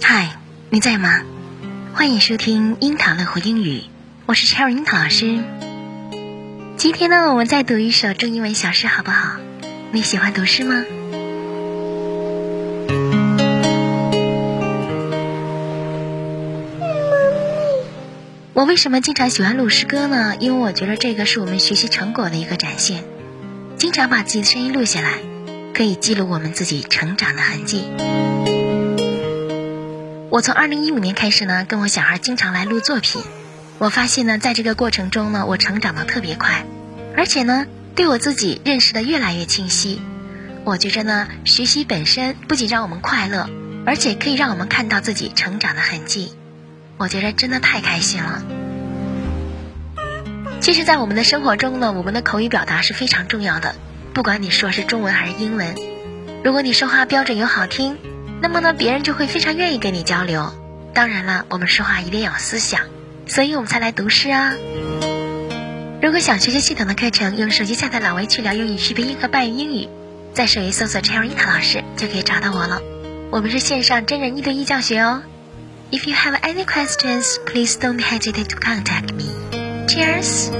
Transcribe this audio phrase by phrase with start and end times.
[0.00, 0.30] 嗨，
[0.70, 1.20] 你在吗？
[1.92, 3.82] 欢迎收听樱桃乐活英语，
[4.26, 5.38] 我是 Cherry 樱桃老师。
[6.76, 9.36] 今天呢，我们再读一首中英文小诗，好不好？
[9.92, 10.84] 你喜欢读诗吗？
[18.58, 20.34] 我为什么经常喜欢录诗歌呢？
[20.40, 23.04] 因为我觉得这个是我们学习成果的一个展现。
[23.76, 25.20] 经常把自己的声音录下来，
[25.72, 27.84] 可以记录我们自己成长的痕迹。
[30.28, 33.22] 我从二零一五年开始呢，跟我小孩经常来录作品。
[33.78, 36.66] 我发现呢，在这个过程中呢，我成长的特别快，
[37.16, 37.64] 而且呢，
[37.94, 40.02] 对我自己认识的越来越清晰。
[40.64, 43.48] 我觉着呢，学习本身不仅让我们快乐，
[43.86, 46.32] 而且可以让我们看到自己成长的痕迹。
[46.98, 48.42] 我觉得真的太开心了。
[50.60, 53.74] 其实，在我们的生活中呢，我们的口语表达是非常重要的。
[54.12, 55.76] 不管你说是中文还是英文，
[56.44, 57.96] 如果你说话标准又好听，
[58.42, 60.52] 那么呢，别人就会非常愿意跟你交流。
[60.92, 62.82] 当然了，我们说话一定要有思想。
[63.26, 64.54] 所以我们才来读诗啊！
[66.02, 69.88] 如果想学习系统的课程，用手机下载老围去聊英语、学拼音和半语英语，
[70.34, 72.80] 在首页搜索 Cherry 塔老师就可以找到我了。
[73.30, 75.22] 我们是线上真人一对一教学哦。
[75.90, 79.24] If you have any questions, please don't hesitate to contact me.
[79.88, 80.50] Cheers!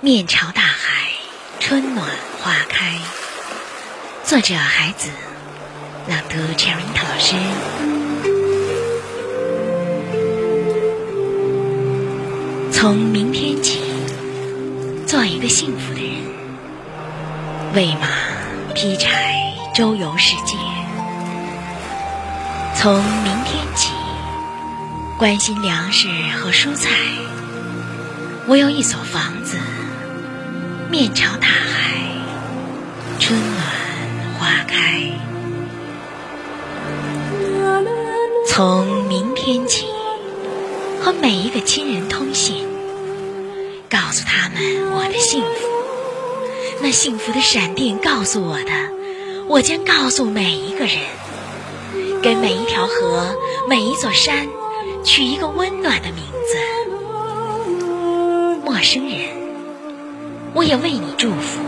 [0.00, 1.12] 面朝大海，
[1.60, 2.08] 春暖
[2.40, 2.98] 花开。
[4.24, 5.10] 作者：孩子，
[6.08, 7.36] 朗读：Cherry 老师。
[12.72, 13.80] 从明天起，
[15.06, 16.11] 做一个幸福的人，
[17.74, 18.06] 喂马、
[18.74, 20.58] 劈柴、周游世界。
[22.76, 23.90] 从明天起，
[25.16, 26.90] 关心粮食和蔬菜。
[28.46, 29.56] 我有一所房子，
[30.90, 31.94] 面朝大海，
[33.18, 33.62] 春暖。
[34.38, 35.00] 花开。
[38.48, 39.86] 从明天起，
[41.00, 42.68] 和每一个亲人通信，
[43.88, 45.71] 告诉他们我的幸福。
[46.82, 48.72] 那幸福的闪电告诉我的，
[49.46, 50.98] 我将告诉每一个人。
[52.20, 53.36] 给每一条河、
[53.68, 54.48] 每一座山
[55.04, 56.58] 取一个温暖的名字。
[58.64, 59.28] 陌生人，
[60.54, 61.60] 我也为你祝福。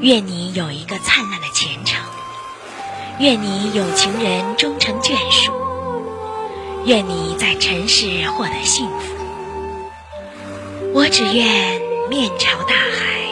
[0.00, 1.98] 愿你有一个灿烂的前程，
[3.18, 5.52] 愿你有情人终成眷属，
[6.84, 9.14] 愿你在尘世获得幸福。
[10.92, 11.80] 我只愿
[12.10, 13.25] 面朝大海，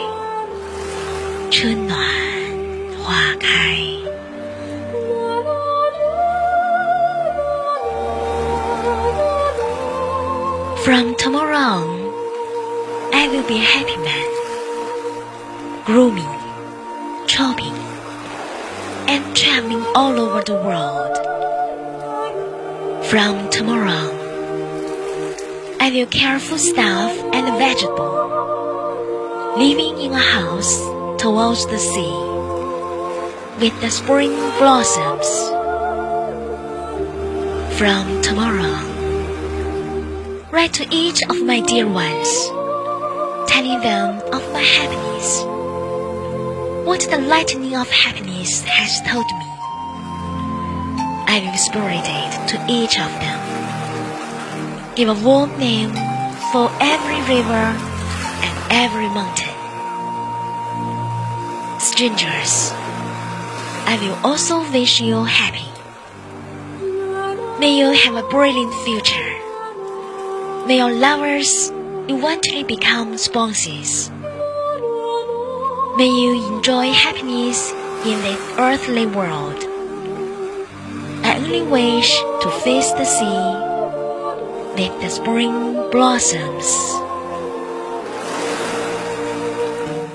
[1.54, 1.98] 春暖
[3.02, 3.76] 花开。
[10.84, 11.88] From tomorrow on,
[13.12, 14.28] I will be a happy man,
[15.84, 16.40] grooming.
[17.40, 17.72] shopping,
[19.08, 21.14] and traveling all over the world.
[23.06, 24.14] From tomorrow on,
[25.80, 28.14] I will care for stuff and vegetable,
[29.56, 30.76] living in a house
[31.17, 32.15] towards the sea,
[33.59, 35.27] with the spring blossoms.
[37.77, 38.95] From tomorrow
[40.51, 42.47] write to each of my dear ones,
[43.51, 45.43] telling them of my happiness
[46.85, 49.45] what the lightning of happiness has told me.
[51.27, 53.39] I will spirit it to each of them.
[54.95, 55.91] Give a warm name
[56.53, 57.65] for every river
[58.45, 59.44] and every mountain.
[61.95, 62.71] Strangers,
[63.87, 65.63] I will also wish you happy.
[67.57, 69.31] May you have a brilliant future.
[70.67, 71.71] May your lovers
[72.11, 74.11] eventually become spouses.
[75.95, 77.71] May you enjoy happiness
[78.03, 79.63] in this earthly world.
[81.23, 82.11] I only wish
[82.41, 83.47] to face the sea
[84.75, 87.04] with the spring blossoms.